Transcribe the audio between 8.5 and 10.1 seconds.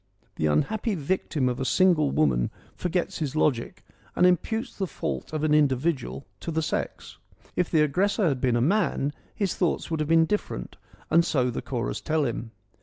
a man, his thoughts would have